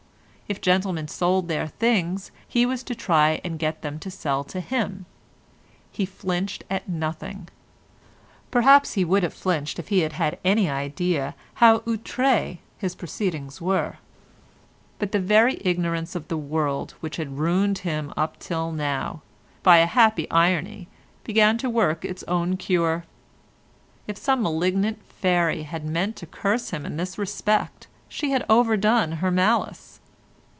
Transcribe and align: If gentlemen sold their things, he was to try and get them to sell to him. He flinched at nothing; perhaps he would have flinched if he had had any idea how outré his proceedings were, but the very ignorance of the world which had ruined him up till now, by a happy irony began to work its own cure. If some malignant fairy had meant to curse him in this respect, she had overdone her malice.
If 0.51 0.59
gentlemen 0.59 1.07
sold 1.07 1.47
their 1.47 1.65
things, 1.65 2.29
he 2.45 2.65
was 2.65 2.83
to 2.83 2.93
try 2.93 3.39
and 3.41 3.57
get 3.57 3.81
them 3.83 3.99
to 3.99 4.11
sell 4.11 4.43
to 4.43 4.59
him. 4.59 5.05
He 5.93 6.05
flinched 6.05 6.65
at 6.69 6.89
nothing; 6.89 7.47
perhaps 8.51 8.95
he 8.95 9.05
would 9.05 9.23
have 9.23 9.33
flinched 9.33 9.79
if 9.79 9.87
he 9.87 9.99
had 9.99 10.11
had 10.11 10.39
any 10.43 10.69
idea 10.69 11.35
how 11.63 11.79
outré 11.87 12.57
his 12.77 12.95
proceedings 12.95 13.61
were, 13.61 13.99
but 14.99 15.13
the 15.13 15.21
very 15.21 15.57
ignorance 15.63 16.15
of 16.15 16.27
the 16.27 16.35
world 16.35 16.95
which 16.99 17.15
had 17.15 17.37
ruined 17.37 17.77
him 17.87 18.13
up 18.17 18.37
till 18.37 18.73
now, 18.73 19.21
by 19.63 19.77
a 19.77 19.85
happy 19.85 20.29
irony 20.29 20.89
began 21.23 21.57
to 21.59 21.69
work 21.69 22.03
its 22.03 22.23
own 22.23 22.57
cure. 22.57 23.05
If 24.05 24.17
some 24.17 24.41
malignant 24.43 25.01
fairy 25.05 25.63
had 25.63 25.85
meant 25.85 26.17
to 26.17 26.25
curse 26.25 26.71
him 26.71 26.85
in 26.85 26.97
this 26.97 27.17
respect, 27.17 27.87
she 28.09 28.31
had 28.31 28.45
overdone 28.49 29.13
her 29.13 29.31
malice. 29.31 29.99